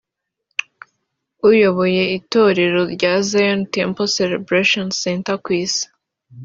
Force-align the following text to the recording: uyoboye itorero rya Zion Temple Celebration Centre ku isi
uyoboye 1.49 2.03
itorero 2.17 2.81
rya 2.93 3.13
Zion 3.27 3.59
Temple 3.75 4.07
Celebration 4.17 4.85
Centre 5.01 5.35
ku 5.43 5.49
isi 5.63 5.85